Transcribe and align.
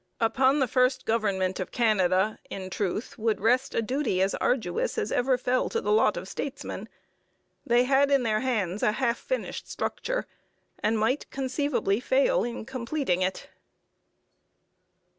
Upon 0.19 0.57
the 0.57 0.67
first 0.67 1.05
government 1.05 1.59
of 1.59 1.69
Canada, 1.71 2.39
in 2.49 2.71
truth, 2.71 3.19
would 3.19 3.39
rest 3.39 3.75
a 3.75 3.83
duty 3.83 4.19
as 4.23 4.33
arduous 4.33 4.97
as 4.97 5.11
ever 5.11 5.37
fell 5.37 5.69
to 5.69 5.79
the 5.79 5.91
lot 5.91 6.17
of 6.17 6.27
statesmen. 6.27 6.89
They 7.67 7.83
had 7.83 8.09
in 8.09 8.23
their 8.23 8.39
hands 8.39 8.81
a 8.81 8.93
half 8.93 9.19
finished 9.19 9.69
structure, 9.69 10.25
and 10.81 10.97
might, 10.97 11.29
conceivably, 11.29 11.99
fail 11.99 12.43
in 12.43 12.65
completing 12.65 13.21
it. 13.21 13.47